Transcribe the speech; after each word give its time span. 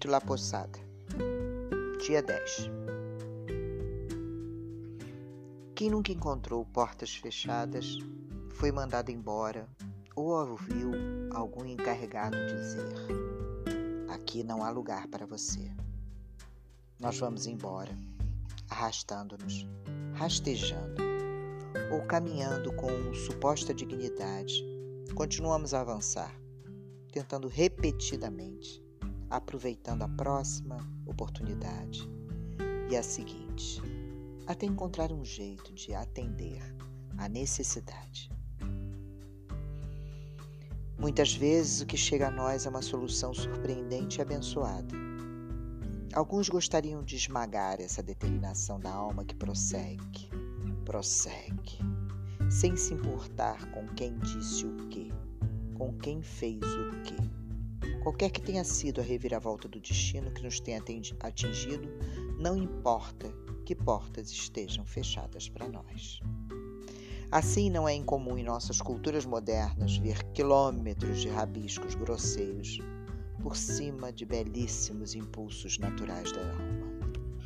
Rito 0.00 0.10
La 0.10 0.18
Poçada, 0.18 0.78
dia 2.02 2.22
10. 2.22 2.70
Quem 5.74 5.90
nunca 5.90 6.10
encontrou 6.10 6.64
portas 6.64 7.14
fechadas 7.14 7.98
foi 8.48 8.72
mandado 8.72 9.10
embora 9.10 9.68
ou 10.16 10.28
ouviu 10.28 10.90
algum 11.34 11.66
encarregado 11.66 12.34
dizer: 12.46 12.88
Aqui 14.08 14.42
não 14.42 14.64
há 14.64 14.70
lugar 14.70 15.06
para 15.08 15.26
você. 15.26 15.70
Nós 16.98 17.18
vamos 17.18 17.46
embora, 17.46 17.94
arrastando-nos, 18.70 19.66
rastejando 20.14 21.02
ou 21.92 22.06
caminhando 22.06 22.72
com 22.72 23.12
suposta 23.12 23.74
dignidade. 23.74 24.64
Continuamos 25.14 25.74
a 25.74 25.82
avançar, 25.82 26.34
tentando 27.12 27.48
repetidamente 27.48 28.82
aproveitando 29.30 30.02
a 30.02 30.08
próxima 30.08 30.76
oportunidade 31.06 32.10
e 32.90 32.96
a 32.96 33.02
seguinte, 33.02 33.80
até 34.46 34.66
encontrar 34.66 35.12
um 35.12 35.24
jeito 35.24 35.72
de 35.72 35.94
atender 35.94 36.60
à 37.16 37.28
necessidade. 37.28 38.28
Muitas 40.98 41.32
vezes 41.32 41.80
o 41.80 41.86
que 41.86 41.96
chega 41.96 42.26
a 42.26 42.30
nós 42.30 42.66
é 42.66 42.68
uma 42.68 42.82
solução 42.82 43.32
surpreendente 43.32 44.18
e 44.18 44.22
abençoada. 44.22 44.94
Alguns 46.12 46.48
gostariam 46.48 47.04
de 47.04 47.14
esmagar 47.14 47.80
essa 47.80 48.02
determinação 48.02 48.80
da 48.80 48.90
alma 48.90 49.24
que 49.24 49.34
prossegue, 49.34 50.28
prossegue, 50.84 51.78
sem 52.50 52.76
se 52.76 52.92
importar 52.92 53.70
com 53.70 53.86
quem 53.94 54.18
disse 54.18 54.66
o 54.66 54.88
que, 54.88 55.12
com 55.74 55.96
quem 55.96 56.20
fez 56.20 56.60
o 56.60 57.02
que 57.02 57.39
Qualquer 58.02 58.30
que 58.30 58.40
tenha 58.40 58.64
sido 58.64 59.00
a 59.00 59.04
reviravolta 59.04 59.68
do 59.68 59.78
destino 59.78 60.30
que 60.30 60.42
nos 60.42 60.58
tenha 60.58 60.82
atingido, 61.20 61.88
não 62.38 62.56
importa 62.56 63.30
que 63.66 63.74
portas 63.74 64.30
estejam 64.30 64.86
fechadas 64.86 65.48
para 65.48 65.68
nós. 65.68 66.20
Assim, 67.30 67.70
não 67.70 67.88
é 67.88 67.94
incomum 67.94 68.38
em 68.38 68.42
nossas 68.42 68.80
culturas 68.80 69.24
modernas 69.24 69.96
ver 69.98 70.24
quilômetros 70.32 71.20
de 71.20 71.28
rabiscos 71.28 71.94
grosseiros 71.94 72.78
por 73.40 73.56
cima 73.56 74.12
de 74.12 74.24
belíssimos 74.24 75.14
impulsos 75.14 75.78
naturais 75.78 76.32
da 76.32 76.40
alma. 76.40 76.90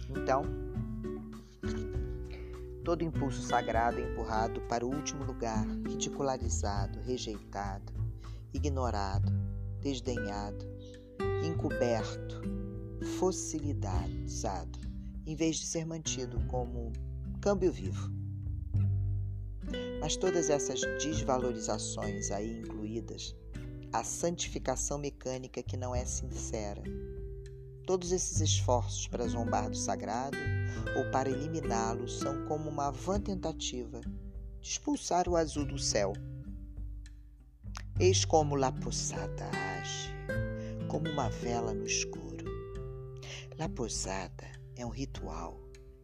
Então, 0.09 0.43
todo 2.85 3.03
impulso 3.03 3.43
sagrado 3.43 3.99
é 3.99 4.11
empurrado 4.11 4.61
para 4.63 4.87
o 4.87 4.95
último 4.95 5.25
lugar, 5.25 5.67
ridicularizado, 5.87 7.01
rejeitado, 7.01 7.93
ignorado, 8.53 9.44
desdenhado, 9.85 10.67
encoberto, 11.45 12.41
fossilizado, 13.19 14.81
em 15.27 15.37
vez 15.37 15.57
de 15.57 15.67
ser 15.67 15.85
mantido 15.85 16.41
como 16.49 16.91
câmbio 17.41 17.71
vivo. 17.71 18.11
Mas 20.01 20.17
todas 20.17 20.49
essas 20.49 20.81
desvalorizações 21.03 22.31
aí 22.31 22.61
incluídas, 22.61 23.37
a 23.93 24.03
santificação 24.03 24.99
mecânica 24.99 25.63
que 25.63 25.77
não 25.77 25.95
é 25.95 26.05
sincera, 26.07 26.83
todos 27.87 28.11
esses 28.11 28.41
esforços 28.41 29.07
para 29.07 29.29
zombar 29.29 29.69
do 29.69 29.77
sagrado 29.77 30.39
ou 30.97 31.11
para 31.11 31.29
eliminá-lo 31.29 32.09
são 32.09 32.47
como 32.47 32.71
uma 32.71 32.91
vã 32.91 33.21
tentativa 33.21 34.01
de 34.01 34.69
expulsar 34.71 35.29
o 35.29 35.37
azul 35.37 35.67
do 35.67 35.79
céu. 35.79 36.15
Eis 38.01 38.25
como 38.25 38.57
La 38.57 38.73
Poçada 38.73 39.49
como 40.89 41.09
uma 41.09 41.29
vela 41.29 41.73
no 41.73 41.85
escuro. 41.85 42.45
La 43.57 43.69
Posada 43.69 44.51
é 44.75 44.85
um 44.85 44.89
ritual 44.89 45.61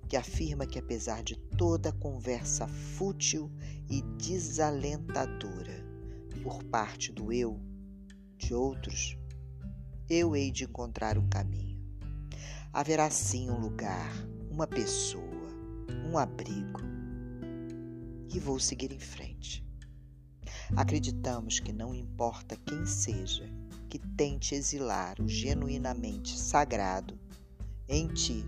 que 0.09 0.17
afirma 0.17 0.67
que, 0.67 0.79
apesar 0.79 1.25
de 1.25 1.37
toda 1.37 1.91
conversa 1.93 2.69
fútil 2.69 3.51
e 3.89 4.03
desalentadora 4.03 5.85
por 6.45 6.63
parte 6.63 7.11
do 7.11 7.33
eu, 7.33 7.61
de 8.37 8.55
outros, 8.55 9.19
eu 10.09 10.37
hei 10.37 10.53
de 10.53 10.65
encontrar 10.65 11.19
um 11.19 11.29
caminho. 11.29 11.77
Haverá 12.73 13.11
sim 13.11 13.51
um 13.51 13.59
lugar, 13.59 14.13
uma 14.49 14.67
pessoa, 14.67 15.49
um 16.09 16.17
abrigo. 16.17 16.83
E 18.33 18.39
vou 18.39 18.61
seguir 18.61 18.93
em 18.93 19.01
frente. 19.01 19.69
Acreditamos 20.77 21.59
que 21.59 21.73
não 21.73 21.95
importa 21.95 22.57
quem 22.65 22.87
seja, 22.87 23.45
que 23.89 23.99
tente 23.99 24.55
exilar 24.55 25.21
o 25.21 25.29
genuinamente 25.29 26.39
sagrado 26.39 27.19
em 27.89 28.07
ti, 28.09 28.45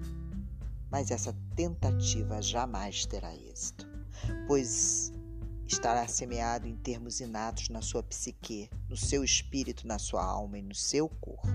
mas 0.89 1.11
essa 1.11 1.35
tentativa 1.57 2.41
jamais 2.41 3.05
terá 3.07 3.35
êxito, 3.35 3.89
pois 4.47 5.13
estará 5.67 6.07
semeado 6.07 6.69
em 6.69 6.77
termos 6.77 7.19
inatos 7.19 7.69
na 7.71 7.83
sua 7.83 8.03
psique, 8.03 8.71
no 8.89 8.97
seu 8.97 9.25
espírito, 9.25 9.87
na 9.87 9.99
sua 9.99 10.25
alma 10.25 10.59
e 10.59 10.63
no 10.63 10.75
seu 10.75 11.09
corpo. 11.09 11.49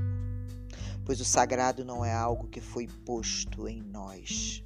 Pois 1.06 1.22
o 1.22 1.26
sagrado 1.26 1.86
não 1.86 2.04
é 2.04 2.14
algo 2.14 2.50
que 2.50 2.60
foi 2.60 2.88
posto 2.88 3.68
em 3.68 3.82
nós. 3.82 4.62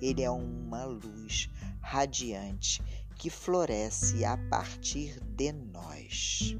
Ele 0.00 0.22
é 0.22 0.30
uma 0.30 0.84
luz 0.84 1.50
radiante 1.82 2.82
que 3.20 3.28
floresce 3.28 4.24
a 4.24 4.38
partir 4.48 5.20
de 5.20 5.52
nós. 5.52 6.56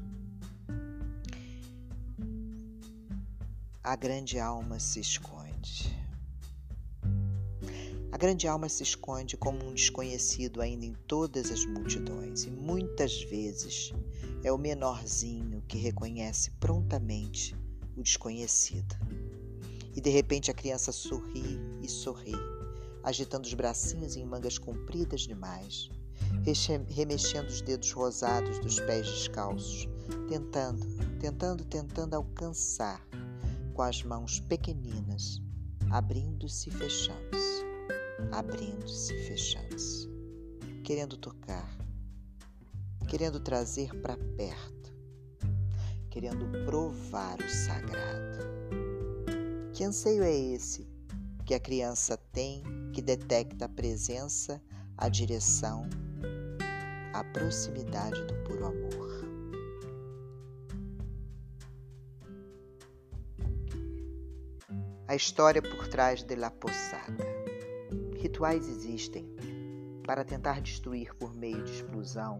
a 3.83 3.95
grande 3.95 4.37
alma 4.37 4.79
se 4.79 4.99
esconde. 4.99 5.91
A 8.11 8.17
grande 8.17 8.47
alma 8.47 8.69
se 8.69 8.83
esconde 8.83 9.35
como 9.35 9.65
um 9.65 9.73
desconhecido 9.73 10.61
ainda 10.61 10.85
em 10.85 10.93
todas 11.07 11.51
as 11.51 11.65
multidões, 11.65 12.43
e 12.43 12.51
muitas 12.51 13.23
vezes 13.23 13.91
é 14.43 14.51
o 14.51 14.57
menorzinho 14.57 15.63
que 15.67 15.79
reconhece 15.79 16.51
prontamente 16.59 17.55
o 17.97 18.03
desconhecido. 18.03 18.95
E 19.95 19.99
de 19.99 20.11
repente 20.11 20.51
a 20.51 20.53
criança 20.53 20.91
sorri 20.91 21.59
e 21.81 21.89
sorri, 21.89 22.35
agitando 23.03 23.47
os 23.47 23.53
bracinhos 23.55 24.15
em 24.15 24.23
mangas 24.23 24.59
compridas 24.59 25.21
demais, 25.21 25.89
remexendo 26.87 27.49
os 27.49 27.61
dedos 27.61 27.91
rosados 27.91 28.59
dos 28.59 28.79
pés 28.79 29.07
descalços, 29.07 29.87
tentando, 30.27 30.85
tentando, 31.19 31.63
tentando 31.65 32.15
alcançar 32.15 33.05
com 33.73 33.81
as 33.81 34.03
mãos 34.03 34.39
pequeninas, 34.39 35.41
abrindo-se 35.89 36.69
e 36.69 36.71
fechando-se, 36.71 37.63
abrindo-se 38.31 39.13
e 39.13 39.23
fechando-se, 39.27 40.09
querendo 40.83 41.17
tocar, 41.17 41.77
querendo 43.07 43.39
trazer 43.39 43.93
para 44.01 44.17
perto, 44.37 44.93
querendo 46.09 46.45
provar 46.65 47.39
o 47.39 47.49
sagrado. 47.49 48.39
Que 49.73 49.83
anseio 49.83 50.23
é 50.23 50.35
esse 50.35 50.87
que 51.45 51.53
a 51.53 51.59
criança 51.59 52.17
tem 52.31 52.63
que 52.93 53.01
detecta 53.01 53.65
a 53.65 53.69
presença, 53.69 54.61
a 54.97 55.09
direção, 55.09 55.89
a 57.13 57.23
proximidade 57.23 58.21
do 58.25 58.33
puro 58.43 58.65
amor? 58.65 59.01
a 65.11 65.15
história 65.15 65.61
por 65.61 65.89
trás 65.89 66.23
de 66.23 66.37
La 66.37 66.49
Poçada. 66.49 67.27
Rituais 68.15 68.65
existem 68.69 69.29
para 70.07 70.23
tentar 70.23 70.61
destruir 70.61 71.13
por 71.15 71.35
meio 71.35 71.61
de 71.65 71.73
explosão 71.73 72.39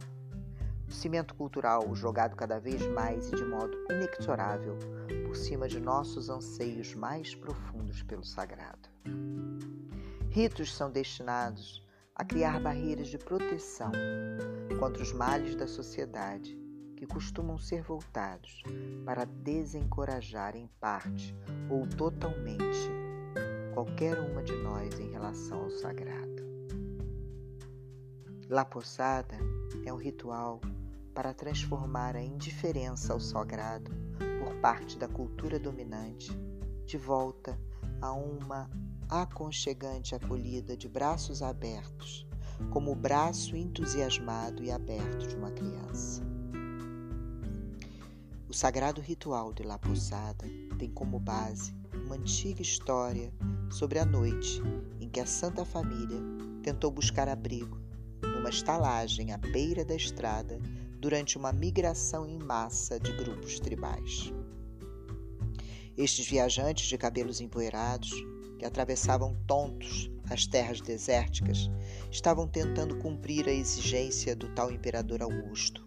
o 0.88 0.92
cimento 0.94 1.36
cultural 1.36 1.94
jogado 1.94 2.34
cada 2.34 2.62
vez 2.62 2.82
mais 2.94 3.28
e 3.28 3.36
de 3.36 3.44
modo 3.44 3.78
inexorável 3.90 4.80
por 5.28 5.36
cima 5.36 5.68
de 5.68 5.82
nossos 5.82 6.30
anseios 6.30 6.96
mais 6.96 7.36
profundos 7.36 8.04
pelo 8.04 8.24
sagrado. 8.24 8.88
Ritos 10.30 10.74
são 10.74 10.90
destinados 10.90 11.81
a 12.22 12.24
criar 12.24 12.60
barreiras 12.60 13.08
de 13.08 13.18
proteção 13.18 13.92
contra 14.80 15.02
os 15.02 15.12
males 15.12 15.56
da 15.56 15.66
sociedade 15.66 16.56
que 16.96 17.08
costumam 17.08 17.58
ser 17.58 17.82
voltados 17.82 18.62
para 19.04 19.26
desencorajar 19.26 20.56
em 20.56 20.68
parte 20.80 21.36
ou 21.68 21.88
totalmente 21.88 22.92
qualquer 23.74 24.20
uma 24.20 24.44
de 24.44 24.56
nós 24.58 25.00
em 25.00 25.10
relação 25.10 25.64
ao 25.64 25.72
sagrado. 25.72 26.46
La 28.48 28.66
Poçada 28.66 29.36
é 29.84 29.92
um 29.92 29.98
ritual 29.98 30.62
para 31.16 31.34
transformar 31.34 32.16
a 32.16 32.22
indiferença 32.22 33.14
ao 33.14 33.20
sagrado 33.20 33.90
por 34.38 34.54
parte 34.62 34.96
da 34.96 35.08
cultura 35.08 35.58
dominante 35.58 36.32
de 36.86 37.00
volta 37.00 37.60
a 38.00 38.14
uma 38.14 38.70
aconchegante 39.12 40.16
acolhida 40.16 40.78
de 40.78 40.88
braços 40.88 41.42
abertos, 41.42 42.26
como 42.70 42.94
o 42.94 42.96
braço 42.96 43.58
entusiasmado 43.58 44.64
e 44.64 44.72
aberto 44.72 45.28
de 45.28 45.36
uma 45.36 45.52
criança. 45.52 46.24
O 48.48 48.54
sagrado 48.54 49.02
ritual 49.02 49.52
de 49.52 49.64
La 49.64 49.78
Posada 49.78 50.46
tem 50.80 50.90
como 50.90 51.20
base 51.20 51.76
uma 52.06 52.16
antiga 52.16 52.62
história 52.62 53.34
sobre 53.70 54.00
a 54.00 54.06
noite 54.06 54.62
em 55.02 55.10
que 55.10 55.20
a 55.20 55.26
Santa 55.26 55.66
Família 55.66 56.20
tentou 56.64 56.90
buscar 56.90 57.28
abrigo 57.28 57.78
numa 58.22 58.50
estalagem 58.50 59.34
à 59.34 59.38
beira 59.38 59.84
da 59.84 59.96
estrada 59.96 60.58
durante 61.00 61.38
uma 61.38 61.52
migração 61.52 62.26
em 62.26 62.40
massa 62.40 62.98
de 62.98 63.12
grupos 63.12 63.60
tribais. 63.60 64.32
Estes 65.98 66.26
viajantes 66.28 66.88
de 66.88 66.98
cabelos 66.98 67.42
empoeirados, 67.42 68.12
que 68.62 68.66
atravessavam 68.68 69.36
tontos 69.48 70.12
as 70.30 70.46
terras 70.46 70.80
desérticas, 70.80 71.68
estavam 72.12 72.48
tentando 72.48 72.96
cumprir 73.00 73.50
a 73.50 73.52
exigência 73.52 74.36
do 74.36 74.50
tal 74.50 74.72
imperador 74.72 75.24
Augusto. 75.24 75.84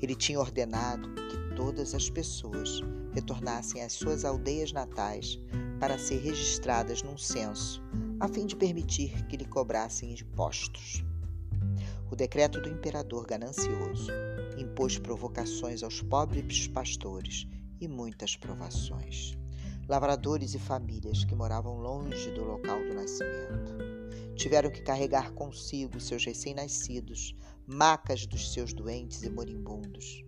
Ele 0.00 0.14
tinha 0.14 0.40
ordenado 0.40 1.06
que 1.14 1.54
todas 1.54 1.94
as 1.94 2.08
pessoas 2.08 2.80
retornassem 3.12 3.82
às 3.82 3.92
suas 3.92 4.24
aldeias 4.24 4.72
natais 4.72 5.38
para 5.78 5.98
ser 5.98 6.22
registradas 6.22 7.02
num 7.02 7.18
censo, 7.18 7.82
a 8.18 8.26
fim 8.26 8.46
de 8.46 8.56
permitir 8.56 9.26
que 9.26 9.36
lhe 9.36 9.44
cobrassem 9.44 10.14
impostos. 10.14 11.04
O 12.10 12.16
decreto 12.16 12.58
do 12.58 12.70
imperador 12.70 13.26
ganancioso 13.26 14.10
impôs 14.56 14.98
provocações 14.98 15.82
aos 15.82 16.00
pobres 16.00 16.66
pastores 16.68 17.46
e 17.78 17.86
muitas 17.86 18.34
provações. 18.34 19.41
Lavradores 19.92 20.54
e 20.54 20.58
famílias 20.58 21.22
que 21.22 21.34
moravam 21.34 21.76
longe 21.76 22.30
do 22.30 22.42
local 22.42 22.78
do 22.82 22.94
nascimento 22.94 23.76
tiveram 24.34 24.70
que 24.70 24.80
carregar 24.80 25.32
consigo 25.32 26.00
seus 26.00 26.24
recém-nascidos, 26.24 27.36
macas 27.66 28.24
dos 28.26 28.54
seus 28.54 28.72
doentes 28.72 29.22
e 29.22 29.28
moribundos. 29.28 30.24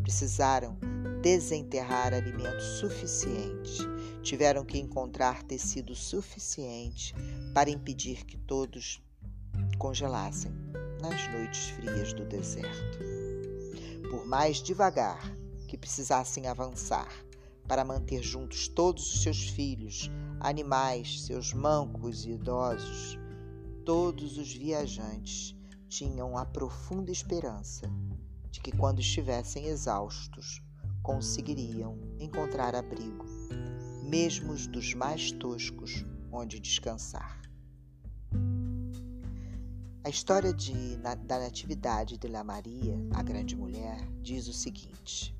Precisaram 0.00 0.78
desenterrar 1.20 2.14
alimento 2.14 2.62
suficiente, 2.62 3.82
tiveram 4.22 4.64
que 4.64 4.78
encontrar 4.78 5.42
tecido 5.42 5.94
suficiente 5.94 7.14
para 7.52 7.68
impedir 7.68 8.24
que 8.24 8.38
todos 8.38 8.98
congelassem 9.76 10.52
nas 11.02 11.30
noites 11.30 11.68
frias 11.68 12.14
do 12.14 12.24
deserto. 12.24 12.98
Por 14.08 14.24
mais 14.24 14.62
devagar 14.62 15.36
que 15.68 15.76
precisassem 15.76 16.46
avançar 16.46 17.12
para 17.66 17.84
manter 17.84 18.22
juntos 18.22 18.68
todos 18.68 19.14
os 19.14 19.22
seus 19.22 19.48
filhos, 19.48 20.10
animais, 20.40 21.22
seus 21.22 21.52
mancos 21.52 22.24
e 22.24 22.32
idosos, 22.32 23.18
todos 23.84 24.38
os 24.38 24.52
viajantes 24.52 25.54
tinham 25.88 26.36
a 26.36 26.44
profunda 26.44 27.10
esperança 27.10 27.90
de 28.50 28.60
que, 28.60 28.72
quando 28.72 29.00
estivessem 29.00 29.66
exaustos, 29.66 30.62
conseguiriam 31.02 31.98
encontrar 32.18 32.74
abrigo, 32.74 33.24
mesmo 34.02 34.52
os 34.52 34.66
dos 34.66 34.94
mais 34.94 35.32
toscos, 35.32 36.04
onde 36.30 36.60
descansar. 36.60 37.40
A 40.04 40.08
história 40.08 40.52
de, 40.52 40.96
na, 40.98 41.14
da 41.14 41.38
Natividade 41.38 42.18
de 42.18 42.26
La 42.26 42.42
Maria, 42.42 42.98
a 43.14 43.22
grande 43.22 43.54
mulher, 43.54 44.04
diz 44.20 44.48
o 44.48 44.52
seguinte: 44.52 45.32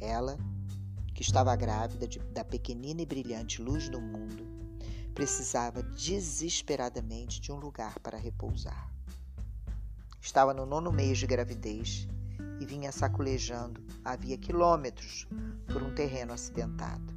Ela, 0.00 0.36
que 1.18 1.24
estava 1.24 1.56
grávida 1.56 2.06
de, 2.06 2.20
da 2.30 2.44
pequenina 2.44 3.02
e 3.02 3.04
brilhante 3.04 3.60
luz 3.60 3.88
do 3.88 4.00
mundo, 4.00 4.46
precisava 5.12 5.82
desesperadamente 5.82 7.40
de 7.40 7.50
um 7.50 7.56
lugar 7.56 7.98
para 7.98 8.16
repousar. 8.16 8.88
Estava 10.20 10.54
no 10.54 10.64
nono 10.64 10.92
mês 10.92 11.18
de 11.18 11.26
gravidez 11.26 12.06
e 12.60 12.64
vinha 12.64 12.92
sacolejando 12.92 13.84
havia 14.04 14.38
quilômetros 14.38 15.26
por 15.66 15.82
um 15.82 15.92
terreno 15.92 16.32
acidentado. 16.32 17.12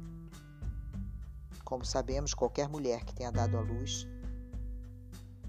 Como 1.64 1.84
sabemos, 1.84 2.34
qualquer 2.34 2.68
mulher 2.68 3.04
que 3.04 3.14
tenha 3.14 3.30
dado 3.30 3.56
à 3.56 3.60
luz 3.60 4.08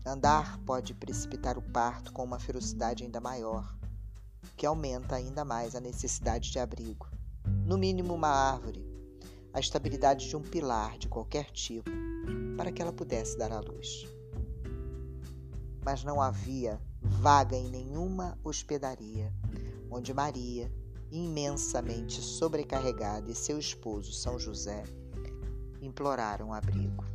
Andar 0.06 0.60
pode 0.60 0.94
precipitar 0.94 1.58
o 1.58 1.62
parto 1.64 2.14
com 2.14 2.24
uma 2.24 2.40
ferocidade 2.40 3.04
ainda 3.04 3.20
maior, 3.20 3.76
que 4.56 4.64
aumenta 4.64 5.16
ainda 5.16 5.44
mais 5.44 5.76
a 5.76 5.80
necessidade 5.80 6.52
de 6.52 6.60
abrigo. 6.60 7.13
No 7.66 7.78
mínimo, 7.78 8.14
uma 8.14 8.28
árvore, 8.28 8.86
a 9.54 9.60
estabilidade 9.60 10.28
de 10.28 10.36
um 10.36 10.42
pilar 10.42 10.98
de 10.98 11.08
qualquer 11.08 11.52
tipo, 11.52 11.90
para 12.58 12.72
que 12.72 12.82
ela 12.82 12.92
pudesse 12.92 13.38
dar 13.38 13.52
à 13.52 13.60
luz. 13.60 14.06
Mas 15.84 16.04
não 16.04 16.22
havia 16.22 16.82
vaga 17.02 17.56
em 17.56 17.70
nenhuma 17.70 18.38
hospedaria 18.44 19.34
onde 19.90 20.14
Maria, 20.14 20.72
imensamente 21.12 22.20
sobrecarregada, 22.20 23.30
e 23.30 23.36
seu 23.36 23.60
esposo 23.60 24.12
São 24.12 24.40
José 24.40 24.84
imploraram 25.80 26.52
abrigo 26.52 27.06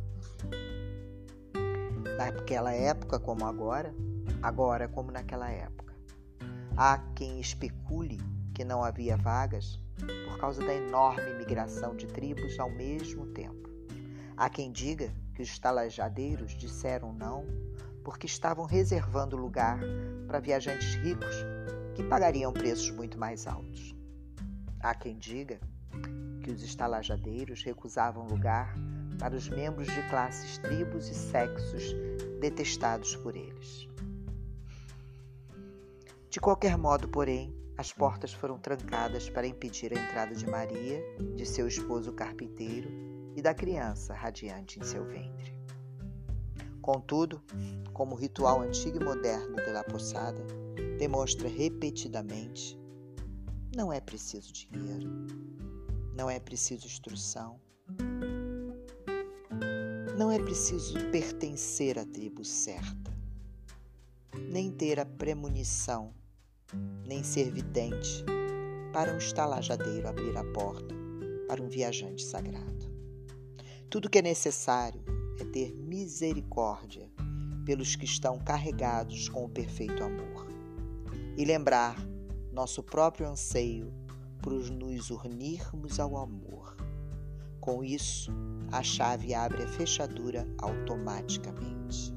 naquela 2.17 2.73
época 2.73 3.19
como 3.19 3.45
agora, 3.45 3.93
agora 4.41 4.87
como 4.87 5.11
naquela 5.11 5.49
época. 5.49 5.93
Há 6.77 6.97
quem 7.15 7.39
especule 7.39 8.17
que 8.53 8.63
não 8.63 8.83
havia 8.83 9.17
vagas 9.17 9.79
por 10.25 10.37
causa 10.37 10.63
da 10.65 10.73
enorme 10.73 11.33
migração 11.35 11.95
de 11.95 12.07
tribos 12.07 12.59
ao 12.59 12.69
mesmo 12.69 13.25
tempo. 13.27 13.69
Há 14.37 14.49
quem 14.49 14.71
diga 14.71 15.11
que 15.35 15.41
os 15.41 15.57
talajadeiros 15.59 16.51
disseram 16.51 17.13
não 17.13 17.45
porque 18.03 18.25
estavam 18.25 18.65
reservando 18.65 19.37
lugar 19.37 19.79
para 20.27 20.39
viajantes 20.39 20.95
ricos 20.95 21.35
que 21.95 22.03
pagariam 22.03 22.51
preços 22.53 22.89
muito 22.91 23.17
mais 23.17 23.45
altos. 23.45 23.95
Há 24.79 24.95
quem 24.95 25.17
diga 25.17 25.59
que 26.41 26.51
os 26.51 26.63
estalajadeiros 26.63 27.63
recusavam 27.63 28.25
lugar 28.25 28.73
para 29.19 29.35
os 29.35 29.49
membros 29.49 29.87
de 29.87 30.01
classes, 30.09 30.57
tribos 30.57 31.09
e 31.09 31.13
sexos 31.13 31.93
detestados 32.39 33.15
por 33.17 33.35
eles. 33.35 33.87
De 36.29 36.39
qualquer 36.39 36.77
modo, 36.77 37.09
porém, 37.09 37.53
as 37.79 37.93
portas 37.93 38.33
foram 38.33 38.59
trancadas 38.59 39.29
para 39.29 39.47
impedir 39.47 39.97
a 39.97 40.03
entrada 40.03 40.35
de 40.35 40.45
Maria, 40.45 41.01
de 41.37 41.45
seu 41.45 41.65
esposo 41.65 42.11
carpinteiro 42.11 42.89
e 43.37 43.41
da 43.41 43.53
criança 43.53 44.13
radiante 44.13 44.77
em 44.77 44.83
seu 44.83 45.05
ventre. 45.05 45.55
Contudo, 46.81 47.41
como 47.93 48.15
o 48.15 48.17
ritual 48.17 48.59
antigo 48.59 48.97
e 48.97 49.05
moderno 49.05 49.55
de 49.55 49.71
La 49.71 49.85
Poçada 49.85 50.45
demonstra 50.97 51.47
repetidamente, 51.47 52.77
não 53.73 53.93
é 53.93 54.01
preciso 54.01 54.51
dinheiro, 54.51 55.09
não 56.13 56.29
é 56.29 56.37
preciso 56.37 56.85
instrução, 56.85 57.61
não 60.17 60.29
é 60.29 60.37
preciso 60.37 60.99
pertencer 61.11 61.97
à 61.97 62.03
tribo 62.03 62.43
certa, 62.43 63.17
nem 64.37 64.69
ter 64.69 64.99
a 64.99 65.05
premonição, 65.05 66.18
nem 67.05 67.23
ser 67.23 67.51
vidente 67.51 68.23
para 68.93 69.13
um 69.13 69.17
estalajadeiro 69.17 70.07
abrir 70.07 70.35
a 70.37 70.43
porta 70.43 70.95
para 71.47 71.61
um 71.61 71.67
viajante 71.67 72.23
sagrado. 72.23 72.89
Tudo 73.89 74.09
que 74.09 74.19
é 74.19 74.21
necessário 74.21 75.01
é 75.39 75.45
ter 75.45 75.73
misericórdia 75.73 77.09
pelos 77.65 77.95
que 77.95 78.05
estão 78.05 78.37
carregados 78.39 79.29
com 79.29 79.45
o 79.45 79.49
perfeito 79.49 80.03
amor 80.03 80.47
e 81.37 81.45
lembrar 81.45 81.95
nosso 82.51 82.83
próprio 82.83 83.27
anseio 83.27 83.93
por 84.41 84.53
nos 84.69 85.09
unirmos 85.09 85.99
ao 85.99 86.17
amor. 86.17 86.75
Com 87.59 87.83
isso, 87.83 88.31
a 88.71 88.81
chave 88.83 89.33
abre 89.33 89.63
a 89.63 89.67
fechadura 89.67 90.47
automaticamente. 90.57 92.13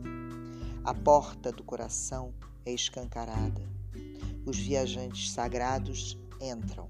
A 0.84 0.94
porta 0.94 1.52
do 1.52 1.62
coração 1.62 2.34
é 2.64 2.72
escancarada. 2.72 3.81
Os 4.44 4.58
viajantes 4.58 5.30
sagrados 5.30 6.18
entram. 6.40 6.88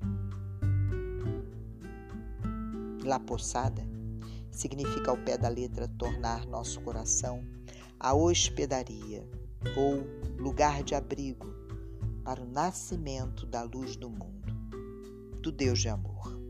La 3.04 3.18
Poçada 3.20 3.86
significa 4.50 5.10
ao 5.10 5.18
pé 5.18 5.36
da 5.36 5.48
letra 5.48 5.88
tornar 5.98 6.46
nosso 6.46 6.80
coração 6.80 7.44
a 7.98 8.14
hospedaria 8.14 9.28
ou 9.76 10.06
lugar 10.38 10.82
de 10.82 10.94
abrigo 10.94 11.46
para 12.24 12.40
o 12.40 12.46
nascimento 12.46 13.46
da 13.46 13.62
luz 13.62 13.96
do 13.96 14.08
mundo, 14.08 14.52
do 15.40 15.50
Deus 15.50 15.80
de 15.80 15.88
amor. 15.88 16.40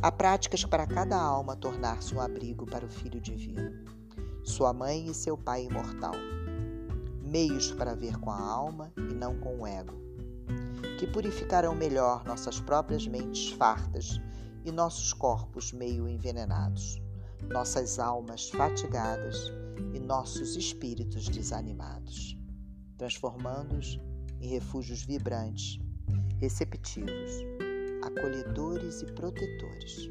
Há 0.00 0.12
práticas 0.12 0.64
para 0.64 0.86
cada 0.86 1.20
alma 1.20 1.56
tornar-se 1.56 2.14
um 2.14 2.20
abrigo 2.20 2.64
para 2.64 2.86
o 2.86 2.88
Filho 2.88 3.20
Divino, 3.20 3.84
sua 4.44 4.72
mãe 4.72 5.08
e 5.08 5.14
seu 5.14 5.36
Pai 5.36 5.64
imortal. 5.64 6.14
Meios 7.28 7.70
para 7.72 7.94
ver 7.94 8.18
com 8.18 8.30
a 8.30 8.40
alma 8.40 8.90
e 8.96 9.14
não 9.14 9.38
com 9.38 9.60
o 9.60 9.66
ego, 9.66 9.92
que 10.98 11.06
purificarão 11.06 11.74
melhor 11.74 12.24
nossas 12.24 12.58
próprias 12.58 13.06
mentes 13.06 13.50
fartas 13.50 14.18
e 14.64 14.72
nossos 14.72 15.12
corpos 15.12 15.70
meio 15.70 16.08
envenenados, 16.08 17.02
nossas 17.50 17.98
almas 17.98 18.48
fatigadas 18.48 19.52
e 19.92 20.00
nossos 20.00 20.56
espíritos 20.56 21.28
desanimados, 21.28 22.34
transformando-os 22.96 24.00
em 24.40 24.48
refúgios 24.48 25.02
vibrantes, 25.02 25.78
receptivos 26.38 27.44
acolhedores 28.02 29.02
e 29.02 29.06
protetores. 29.12 30.10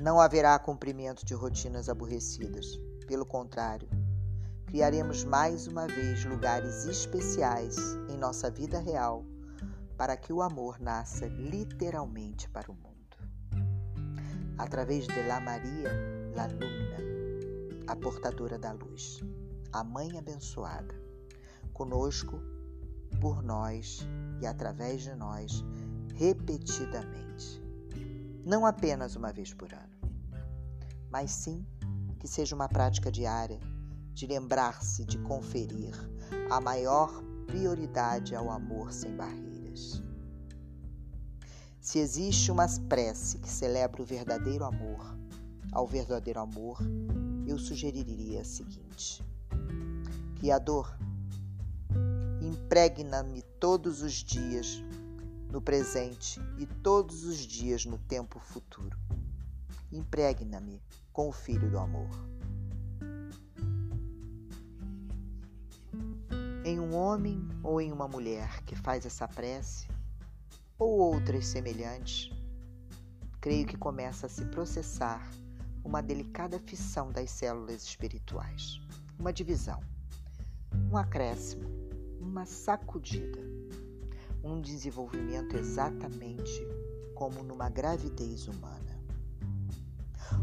Não 0.00 0.20
haverá 0.20 0.56
cumprimento 0.60 1.26
de 1.26 1.34
rotinas 1.34 1.88
aborrecidas. 1.88 2.78
Pelo 3.06 3.26
contrário, 3.26 3.88
criaremos 4.70 5.24
mais 5.24 5.66
uma 5.66 5.88
vez 5.88 6.24
lugares 6.24 6.86
especiais 6.86 7.76
em 8.08 8.16
nossa 8.16 8.48
vida 8.48 8.78
real 8.78 9.24
para 9.96 10.16
que 10.16 10.32
o 10.32 10.40
amor 10.40 10.78
nasça 10.78 11.26
literalmente 11.26 12.48
para 12.48 12.70
o 12.70 12.74
mundo. 12.74 13.16
Através 14.56 15.08
de 15.08 15.22
La 15.26 15.40
Maria, 15.40 15.90
La 16.36 16.46
Lumina, 16.46 16.98
a 17.88 17.96
portadora 17.96 18.56
da 18.56 18.70
luz, 18.70 19.20
a 19.72 19.82
Mãe 19.82 20.16
abençoada, 20.16 20.94
conosco, 21.72 22.40
por 23.20 23.42
nós 23.42 24.06
e 24.40 24.46
através 24.46 25.02
de 25.02 25.16
nós, 25.16 25.64
repetidamente. 26.14 27.60
Não 28.46 28.64
apenas 28.64 29.16
uma 29.16 29.32
vez 29.32 29.52
por 29.52 29.74
ano, 29.74 30.14
mas 31.10 31.32
sim 31.32 31.66
que 32.20 32.28
seja 32.28 32.54
uma 32.54 32.68
prática 32.68 33.10
diária 33.10 33.58
de 34.12 34.26
lembrar-se 34.26 35.04
de 35.04 35.18
conferir 35.18 35.94
a 36.50 36.60
maior 36.60 37.22
prioridade 37.46 38.34
ao 38.34 38.50
amor 38.50 38.92
sem 38.92 39.16
barreiras. 39.16 40.02
Se 41.80 41.98
existe 41.98 42.52
uma 42.52 42.66
prece 42.88 43.38
que 43.38 43.48
celebra 43.48 44.02
o 44.02 44.04
verdadeiro 44.04 44.64
amor, 44.64 45.16
ao 45.72 45.86
verdadeiro 45.86 46.40
amor, 46.40 46.78
eu 47.46 47.58
sugeriria 47.58 48.42
a 48.42 48.44
seguinte: 48.44 49.24
Criador, 50.38 50.96
impregna-me 52.40 53.42
todos 53.58 54.02
os 54.02 54.12
dias 54.14 54.82
no 55.50 55.60
presente 55.60 56.40
e 56.58 56.66
todos 56.66 57.24
os 57.24 57.38
dias 57.38 57.84
no 57.84 57.98
tempo 57.98 58.38
futuro. 58.38 58.96
Impregna-me 59.90 60.80
com 61.12 61.28
o 61.28 61.32
Filho 61.32 61.68
do 61.68 61.78
Amor. 61.78 62.08
Em 66.70 66.78
um 66.78 66.94
homem 66.94 67.48
ou 67.64 67.80
em 67.80 67.90
uma 67.90 68.06
mulher 68.06 68.62
que 68.62 68.76
faz 68.76 69.04
essa 69.04 69.26
prece, 69.26 69.88
ou 70.78 71.00
outras 71.00 71.48
semelhantes, 71.48 72.30
creio 73.40 73.66
que 73.66 73.76
começa 73.76 74.26
a 74.26 74.28
se 74.28 74.44
processar 74.44 75.28
uma 75.82 76.00
delicada 76.00 76.60
fissão 76.60 77.10
das 77.10 77.28
células 77.28 77.82
espirituais, 77.82 78.80
uma 79.18 79.32
divisão, 79.32 79.80
um 80.92 80.96
acréscimo, 80.96 81.68
uma 82.20 82.46
sacudida 82.46 83.40
um 84.44 84.60
desenvolvimento 84.60 85.56
exatamente 85.56 86.64
como 87.16 87.42
numa 87.42 87.68
gravidez 87.68 88.46
humana. 88.46 89.02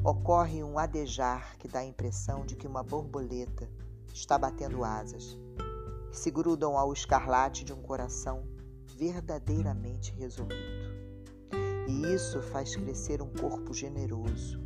Ocorre 0.04 0.62
um 0.62 0.78
adejar 0.78 1.58
que 1.58 1.70
dá 1.70 1.80
a 1.80 1.86
impressão 1.86 2.46
de 2.46 2.58
que 2.58 2.68
uma 2.68 2.84
borboleta 2.84 3.70
está 4.14 4.38
batendo 4.38 4.84
asas, 4.84 5.38
se 6.12 6.32
grudam 6.32 6.78
ao 6.78 6.94
escarlate 6.94 7.64
de 7.64 7.74
um 7.74 7.82
coração 7.82 8.48
verdadeiramente 8.96 10.12
resoluto. 10.14 10.56
E 11.88 12.14
isso 12.14 12.42
faz 12.42 12.76
crescer 12.76 13.22
um 13.22 13.32
corpo 13.34 13.74
generoso 13.74 14.60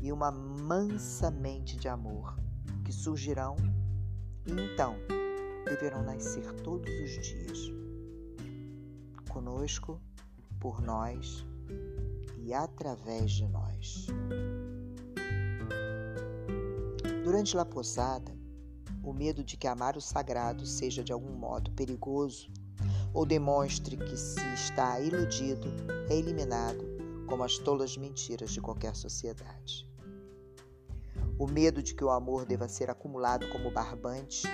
e 0.00 0.12
uma 0.12 0.30
mansa 0.30 1.30
mente 1.30 1.76
de 1.76 1.88
amor 1.88 2.38
que 2.84 2.92
surgirão 2.92 3.56
e 4.46 4.52
então 4.52 4.94
deverão 5.64 6.02
nascer 6.02 6.52
todos 6.62 6.90
os 6.90 7.26
dias 7.26 7.78
conosco, 9.28 10.00
por 10.58 10.80
nós 10.80 11.46
e 12.38 12.52
através 12.52 13.30
de 13.30 13.46
nós. 13.46 14.06
Durante 17.22 17.56
a 17.56 17.64
posada, 17.64 18.37
o 19.08 19.14
medo 19.14 19.42
de 19.42 19.56
que 19.56 19.66
amar 19.66 19.96
o 19.96 20.02
sagrado 20.02 20.66
seja 20.66 21.02
de 21.02 21.14
algum 21.14 21.32
modo 21.32 21.70
perigoso 21.72 22.50
ou 23.14 23.24
demonstre 23.24 23.96
que 23.96 24.16
se 24.18 24.46
está 24.52 25.00
iludido 25.00 25.66
é 26.10 26.14
eliminado 26.14 26.84
como 27.26 27.42
as 27.42 27.56
tolas 27.56 27.96
mentiras 27.96 28.50
de 28.50 28.60
qualquer 28.60 28.94
sociedade. 28.94 29.90
O 31.38 31.46
medo 31.46 31.82
de 31.82 31.94
que 31.94 32.04
o 32.04 32.10
amor 32.10 32.44
deva 32.44 32.68
ser 32.68 32.90
acumulado 32.90 33.48
como 33.48 33.70
barbante 33.70 34.46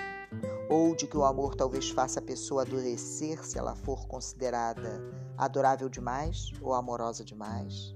ou 0.69 0.95
de 0.95 1.05
que 1.05 1.17
o 1.17 1.25
amor 1.25 1.53
talvez 1.55 1.89
faça 1.89 2.19
a 2.19 2.23
pessoa 2.23 2.61
adoecer 2.61 3.45
se 3.45 3.57
ela 3.57 3.75
for 3.75 4.07
considerada 4.07 5.01
adorável 5.37 5.89
demais 5.89 6.53
ou 6.61 6.73
amorosa 6.73 7.25
demais. 7.25 7.93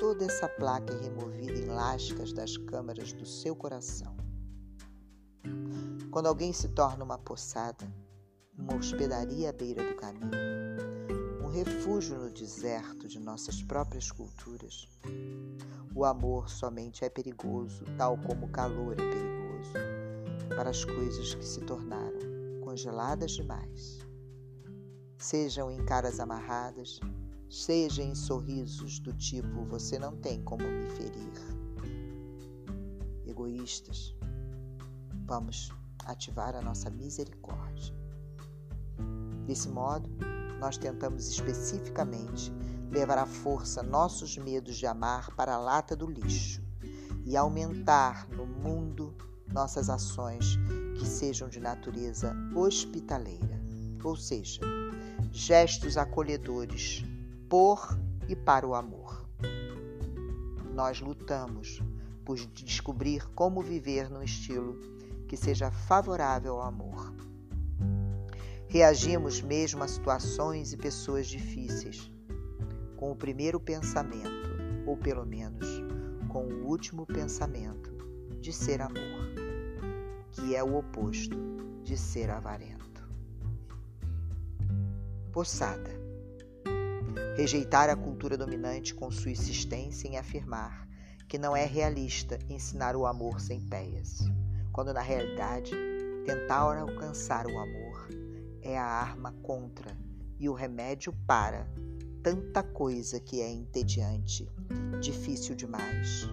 Toda 0.00 0.24
essa 0.24 0.48
placa 0.48 0.92
é 0.92 1.02
removida 1.02 1.52
em 1.52 1.66
lascas 1.66 2.32
das 2.32 2.56
câmaras 2.56 3.12
do 3.12 3.24
seu 3.24 3.54
coração. 3.54 4.19
Quando 6.10 6.26
alguém 6.26 6.52
se 6.52 6.68
torna 6.68 7.04
uma 7.04 7.18
poçada, 7.18 7.86
uma 8.58 8.74
hospedaria 8.74 9.50
à 9.50 9.52
beira 9.52 9.88
do 9.88 9.94
caminho, 9.94 10.30
um 11.40 11.46
refúgio 11.46 12.18
no 12.18 12.28
deserto 12.28 13.06
de 13.06 13.20
nossas 13.20 13.62
próprias 13.62 14.10
culturas, 14.10 14.88
o 15.94 16.04
amor 16.04 16.50
somente 16.50 17.04
é 17.04 17.08
perigoso, 17.08 17.84
tal 17.96 18.18
como 18.18 18.46
o 18.46 18.50
calor 18.50 18.94
é 18.94 18.96
perigoso 18.96 19.72
para 20.56 20.70
as 20.70 20.84
coisas 20.84 21.32
que 21.32 21.44
se 21.44 21.60
tornaram 21.60 22.18
congeladas 22.60 23.30
demais. 23.30 24.00
Sejam 25.16 25.70
em 25.70 25.84
caras 25.84 26.18
amarradas, 26.18 26.98
seja 27.48 28.02
em 28.02 28.16
sorrisos 28.16 28.98
do 28.98 29.12
tipo 29.12 29.64
você 29.66 29.96
não 29.96 30.16
tem 30.16 30.42
como 30.42 30.64
me 30.64 30.90
ferir. 30.90 31.30
Egoístas, 33.24 34.12
vamos 35.24 35.70
ativar 36.10 36.54
a 36.56 36.60
nossa 36.60 36.90
misericórdia. 36.90 37.94
Desse 39.46 39.68
modo, 39.68 40.08
nós 40.58 40.76
tentamos 40.76 41.28
especificamente 41.28 42.52
levar 42.90 43.18
à 43.18 43.26
força 43.26 43.82
nossos 43.82 44.36
medos 44.36 44.76
de 44.76 44.86
amar 44.86 45.34
para 45.34 45.54
a 45.54 45.58
lata 45.58 45.96
do 45.96 46.06
lixo 46.06 46.62
e 47.24 47.36
aumentar 47.36 48.28
no 48.28 48.46
mundo 48.46 49.14
nossas 49.52 49.88
ações 49.88 50.58
que 50.98 51.06
sejam 51.06 51.48
de 51.48 51.60
natureza 51.60 52.36
hospitaleira, 52.54 53.60
ou 54.02 54.16
seja, 54.16 54.60
gestos 55.32 55.96
acolhedores 55.96 57.04
por 57.48 57.98
e 58.28 58.36
para 58.36 58.66
o 58.66 58.74
amor. 58.74 59.24
Nós 60.74 61.00
lutamos 61.00 61.80
por 62.24 62.36
descobrir 62.36 63.26
como 63.34 63.60
viver 63.60 64.08
num 64.08 64.22
estilo 64.22 64.78
que 65.30 65.36
seja 65.36 65.70
favorável 65.70 66.56
ao 66.56 66.62
amor. 66.62 67.14
Reagimos 68.66 69.40
mesmo 69.40 69.80
a 69.84 69.86
situações 69.86 70.72
e 70.72 70.76
pessoas 70.76 71.28
difíceis 71.28 72.10
com 72.96 73.12
o 73.12 73.16
primeiro 73.16 73.60
pensamento, 73.60 74.50
ou 74.84 74.96
pelo 74.96 75.24
menos 75.24 75.68
com 76.26 76.48
o 76.48 76.66
último 76.66 77.06
pensamento 77.06 77.92
de 78.40 78.52
ser 78.52 78.82
amor 78.82 79.30
que 80.32 80.56
é 80.56 80.64
o 80.64 80.76
oposto 80.76 81.38
de 81.84 81.96
ser 81.96 82.28
avarento. 82.28 83.08
Poçada. 85.30 85.92
Rejeitar 87.36 87.88
a 87.88 87.94
cultura 87.94 88.36
dominante 88.36 88.92
com 88.92 89.12
sua 89.12 89.30
insistência 89.30 90.08
em 90.08 90.18
afirmar 90.18 90.88
que 91.28 91.38
não 91.38 91.56
é 91.56 91.64
realista 91.64 92.36
ensinar 92.48 92.96
o 92.96 93.06
amor 93.06 93.40
sem 93.40 93.60
peias, 93.60 94.28
quando 94.72 94.92
na 94.92 95.00
realidade 95.00 95.72
tentar 96.24 96.78
alcançar 96.78 97.46
o 97.46 97.58
amor 97.58 98.08
é 98.62 98.78
a 98.78 98.84
arma 98.84 99.32
contra 99.42 99.96
e 100.38 100.48
o 100.48 100.54
remédio 100.54 101.12
para 101.26 101.66
tanta 102.22 102.62
coisa 102.62 103.18
que 103.18 103.40
é 103.40 103.50
entediante, 103.50 104.50
difícil 105.00 105.54
demais, 105.54 106.28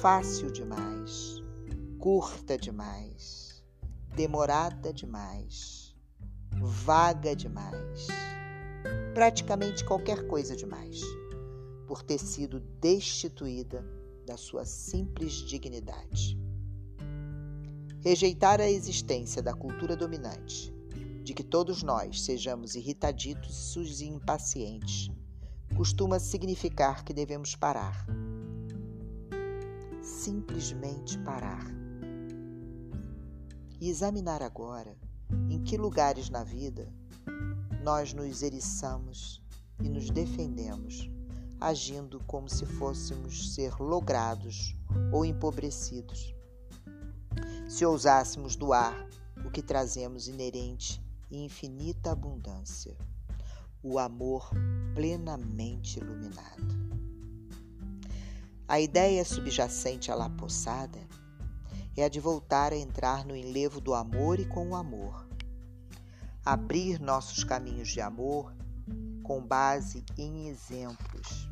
fácil 0.00 0.50
demais 0.50 1.40
curta 2.00 2.56
demais, 2.56 3.62
demorada 4.16 4.90
demais, 4.90 5.94
vaga 6.58 7.36
demais, 7.36 8.06
praticamente 9.12 9.84
qualquer 9.84 10.26
coisa 10.26 10.56
demais, 10.56 11.02
por 11.86 12.02
ter 12.02 12.18
sido 12.18 12.58
destituída 12.80 13.84
da 14.26 14.38
sua 14.38 14.64
simples 14.64 15.34
dignidade. 15.46 16.39
Rejeitar 18.02 18.60
a 18.60 18.70
existência 18.70 19.42
da 19.42 19.52
cultura 19.52 19.94
dominante, 19.94 20.74
de 21.22 21.34
que 21.34 21.44
todos 21.44 21.82
nós 21.82 22.22
sejamos 22.22 22.74
irritaditos 22.74 24.00
e 24.00 24.06
impacientes, 24.06 25.10
costuma 25.76 26.18
significar 26.18 27.04
que 27.04 27.12
devemos 27.12 27.54
parar. 27.54 28.06
Simplesmente 30.02 31.18
parar 31.18 31.66
e 33.80 33.88
examinar 33.88 34.42
agora 34.42 34.96
em 35.48 35.62
que 35.62 35.76
lugares 35.76 36.30
na 36.30 36.42
vida 36.42 36.92
nós 37.82 38.12
nos 38.12 38.42
eriçamos 38.42 39.42
e 39.82 39.88
nos 39.88 40.10
defendemos 40.10 41.10
agindo 41.60 42.18
como 42.26 42.48
se 42.48 42.64
fôssemos 42.64 43.54
ser 43.54 43.74
logrados 43.78 44.74
ou 45.12 45.24
empobrecidos. 45.24 46.34
Se 47.70 47.86
ousássemos 47.86 48.56
doar 48.56 49.06
o 49.44 49.50
que 49.50 49.62
trazemos 49.62 50.26
inerente 50.26 51.00
e 51.30 51.44
infinita 51.44 52.10
abundância, 52.10 52.96
o 53.80 53.96
amor 53.96 54.50
plenamente 54.92 56.00
iluminado. 56.00 56.66
A 58.66 58.80
ideia 58.80 59.24
subjacente 59.24 60.10
à 60.10 60.16
La 60.16 60.28
Poçada 60.28 60.98
é 61.96 62.02
a 62.02 62.08
de 62.08 62.18
voltar 62.18 62.72
a 62.72 62.76
entrar 62.76 63.24
no 63.24 63.36
enlevo 63.36 63.80
do 63.80 63.94
amor 63.94 64.40
e 64.40 64.46
com 64.46 64.70
o 64.70 64.74
amor. 64.74 65.24
Abrir 66.44 67.00
nossos 67.00 67.44
caminhos 67.44 67.90
de 67.90 68.00
amor 68.00 68.52
com 69.22 69.40
base 69.40 70.04
em 70.18 70.48
exemplos. 70.48 71.48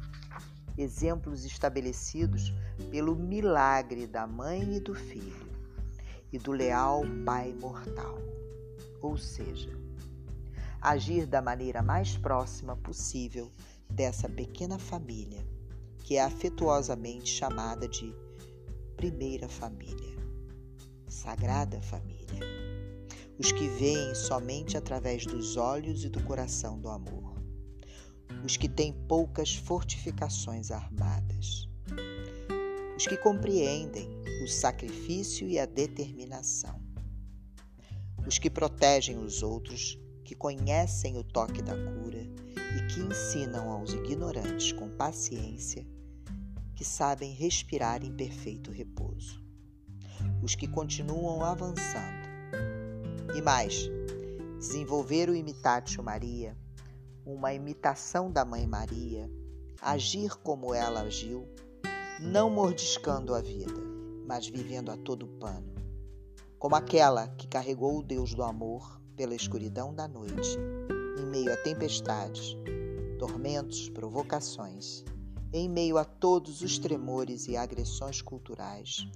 Exemplos 0.76 1.44
estabelecidos 1.44 2.52
pelo 2.90 3.14
milagre 3.14 4.04
da 4.04 4.26
mãe 4.26 4.74
e 4.74 4.80
do 4.80 4.96
filho 4.96 5.47
e 6.32 6.38
do 6.38 6.52
leal 6.52 7.02
Pai 7.24 7.54
mortal. 7.60 8.18
Ou 9.00 9.16
seja, 9.16 9.70
agir 10.80 11.26
da 11.26 11.40
maneira 11.40 11.82
mais 11.82 12.16
próxima 12.16 12.76
possível 12.76 13.50
dessa 13.88 14.28
pequena 14.28 14.78
família 14.78 15.46
que 16.08 16.16
é 16.16 16.22
afetuosamente 16.22 17.30
chamada 17.30 17.86
de 17.86 18.14
primeira 18.96 19.46
família, 19.46 20.16
sagrada 21.06 21.82
família, 21.82 22.40
os 23.38 23.52
que 23.52 23.68
veem 23.68 24.14
somente 24.14 24.74
através 24.74 25.26
dos 25.26 25.58
olhos 25.58 26.04
e 26.04 26.08
do 26.08 26.22
coração 26.24 26.80
do 26.80 26.88
amor, 26.88 27.34
os 28.42 28.56
que 28.56 28.70
têm 28.70 28.92
poucas 29.06 29.54
fortificações 29.54 30.70
armadas, 30.70 31.68
os 32.96 33.06
que 33.06 33.18
compreendem 33.18 34.17
o 34.42 34.46
sacrifício 34.46 35.48
e 35.48 35.58
a 35.58 35.66
determinação, 35.66 36.80
os 38.26 38.38
que 38.38 38.50
protegem 38.50 39.18
os 39.18 39.42
outros, 39.42 39.98
que 40.24 40.34
conhecem 40.34 41.16
o 41.16 41.24
toque 41.24 41.62
da 41.62 41.74
cura 41.74 42.20
e 42.76 42.86
que 42.92 43.00
ensinam 43.00 43.70
aos 43.70 43.92
ignorantes 43.92 44.72
com 44.72 44.90
paciência 44.90 45.86
que 46.78 46.84
sabem 46.84 47.32
respirar 47.32 48.04
em 48.04 48.12
perfeito 48.12 48.70
repouso. 48.70 49.42
Os 50.40 50.54
que 50.54 50.68
continuam 50.68 51.42
avançando. 51.42 52.28
E 53.36 53.42
mais, 53.42 53.90
desenvolver 54.60 55.28
o 55.28 55.34
imitatio 55.34 56.04
Maria, 56.04 56.56
uma 57.26 57.52
imitação 57.52 58.30
da 58.30 58.44
Mãe 58.44 58.64
Maria, 58.64 59.28
agir 59.82 60.36
como 60.36 60.72
ela 60.72 61.00
agiu, 61.00 61.48
não 62.20 62.48
mordiscando 62.48 63.34
a 63.34 63.40
vida, 63.40 63.97
mas 64.28 64.46
vivendo 64.46 64.90
a 64.90 64.96
todo 64.98 65.26
pano, 65.26 65.74
como 66.58 66.76
aquela 66.76 67.28
que 67.28 67.48
carregou 67.48 67.98
o 67.98 68.02
Deus 68.02 68.34
do 68.34 68.42
amor 68.42 69.00
pela 69.16 69.34
escuridão 69.34 69.94
da 69.94 70.06
noite, 70.06 70.58
em 71.18 71.24
meio 71.24 71.50
a 71.50 71.56
tempestades, 71.56 72.54
tormentos, 73.18 73.88
provocações 73.88 75.02
em 75.50 75.66
meio 75.66 75.96
a 75.96 76.04
todos 76.04 76.60
os 76.60 76.78
tremores 76.78 77.48
e 77.48 77.56
agressões 77.56 78.20
culturais, 78.20 79.08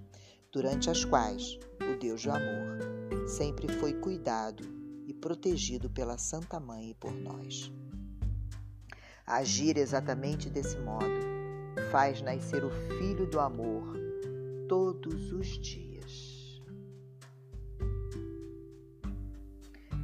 durante 0.50 0.88
as 0.88 1.04
quais 1.04 1.58
o 1.78 1.98
Deus 1.98 2.22
do 2.22 2.30
amor 2.30 3.28
sempre 3.28 3.68
foi 3.68 3.92
cuidado 3.92 4.64
e 5.06 5.12
protegido 5.12 5.90
pela 5.90 6.16
Santa 6.16 6.58
Mãe 6.58 6.88
e 6.90 6.94
por 6.94 7.12
nós. 7.12 7.70
Agir 9.26 9.76
exatamente 9.76 10.48
desse 10.48 10.78
modo 10.78 11.12
faz 11.90 12.22
nascer 12.22 12.64
o 12.64 12.70
Filho 12.98 13.26
do 13.26 13.38
Amor 13.38 14.01
todos 14.72 15.32
os 15.32 15.46
dias. 15.58 16.62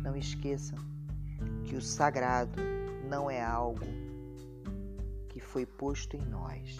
Não 0.03 0.15
esqueçam 0.15 0.79
que 1.65 1.75
o 1.75 1.81
sagrado 1.81 2.61
não 3.09 3.31
é 3.31 3.43
algo 3.43 3.87
foi 5.49 5.65
posto 5.65 6.15
em 6.15 6.25
nós. 6.27 6.79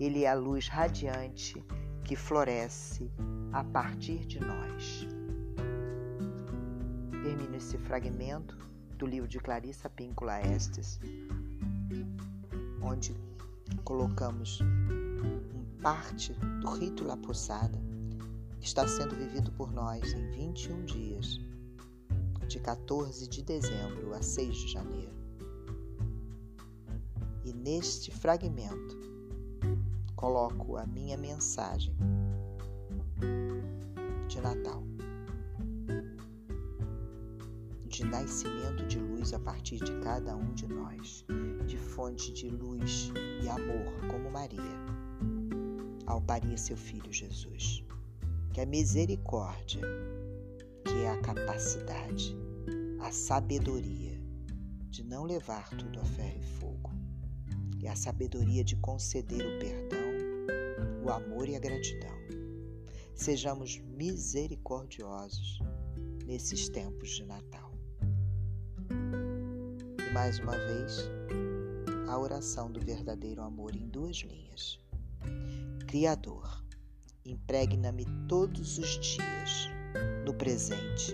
Ele 0.00 0.24
é 0.24 0.28
a 0.28 0.34
luz 0.34 0.66
radiante 0.66 1.64
que 2.04 2.16
floresce 2.16 3.08
a 3.52 3.62
partir 3.62 4.26
de 4.26 4.40
nós. 4.40 5.06
Termino 7.22 7.56
esse 7.56 7.78
fragmento 7.78 8.58
do 8.98 9.06
livro 9.06 9.28
de 9.28 9.38
Clarissa 9.38 9.88
Píncula 9.88 10.40
Estes, 10.42 10.98
onde 12.82 13.14
colocamos 13.84 14.58
parte 15.80 16.34
do 16.60 16.70
rito 16.70 17.04
La 17.04 17.16
Poçada 17.16 17.80
que 18.60 18.66
está 18.66 18.86
sendo 18.86 19.16
vivido 19.16 19.50
por 19.52 19.72
nós 19.72 20.12
em 20.12 20.30
21 20.30 20.84
dias, 20.84 21.40
de 22.46 22.60
14 22.60 23.26
de 23.26 23.42
dezembro 23.42 24.12
a 24.12 24.20
6 24.20 24.54
de 24.54 24.68
janeiro. 24.68 25.14
E 27.42 27.54
neste 27.54 28.10
fragmento 28.10 28.98
coloco 30.14 30.76
a 30.76 30.84
minha 30.84 31.16
mensagem 31.16 31.96
de 34.28 34.40
Natal, 34.42 34.82
de 37.86 38.04
nascimento 38.04 38.86
de 38.86 38.98
luz 38.98 39.32
a 39.32 39.38
partir 39.38 39.78
de 39.78 39.98
cada 40.00 40.36
um 40.36 40.52
de 40.52 40.66
nós, 40.66 41.24
de 41.66 41.78
fonte 41.78 42.30
de 42.32 42.50
luz 42.50 43.10
e 43.42 43.48
amor, 43.48 44.08
como 44.10 44.30
Maria, 44.30 44.99
ao 46.10 46.20
parir 46.20 46.58
seu 46.58 46.76
filho 46.76 47.12
Jesus. 47.12 47.84
Que 48.52 48.60
a 48.60 48.66
misericórdia, 48.66 49.80
que 50.84 51.04
é 51.04 51.10
a 51.10 51.20
capacidade, 51.20 52.36
a 53.00 53.12
sabedoria 53.12 54.20
de 54.88 55.04
não 55.04 55.24
levar 55.24 55.68
tudo 55.70 56.00
a 56.00 56.04
ferro 56.04 56.38
e 56.38 56.42
fogo, 56.58 56.90
e 57.78 57.86
a 57.86 57.94
sabedoria 57.94 58.64
de 58.64 58.76
conceder 58.76 59.40
o 59.40 59.58
perdão, 59.60 60.10
o 61.04 61.10
amor 61.10 61.48
e 61.48 61.54
a 61.54 61.60
gratidão. 61.60 62.18
Sejamos 63.14 63.78
misericordiosos 63.78 65.60
nesses 66.26 66.68
tempos 66.68 67.10
de 67.10 67.24
Natal. 67.24 67.70
E 69.98 70.12
mais 70.12 70.40
uma 70.40 70.56
vez, 70.58 71.08
a 72.08 72.18
oração 72.18 72.70
do 72.70 72.80
verdadeiro 72.80 73.42
amor 73.42 73.76
em 73.76 73.88
duas 73.88 74.16
linhas. 74.18 74.80
Criador, 75.90 76.64
impregna-me 77.24 78.04
todos 78.28 78.78
os 78.78 78.90
dias 79.00 79.68
no 80.24 80.32
presente 80.32 81.12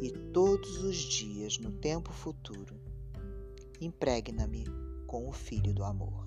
e 0.00 0.10
todos 0.32 0.82
os 0.82 0.96
dias 0.96 1.58
no 1.58 1.70
tempo 1.70 2.10
futuro. 2.10 2.74
Impregna-me 3.78 4.64
com 5.06 5.28
o 5.28 5.32
Filho 5.32 5.74
do 5.74 5.84
Amor. 5.84 6.26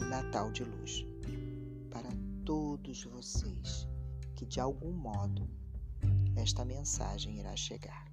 O 0.00 0.04
Natal 0.06 0.50
de 0.50 0.64
Luz 0.64 1.04
para 1.90 2.08
todos 2.42 3.04
vocês 3.04 3.86
que 4.34 4.46
de 4.46 4.60
algum 4.60 4.92
modo 4.92 5.46
esta 6.36 6.64
mensagem 6.64 7.38
irá 7.38 7.54
chegar. 7.54 8.11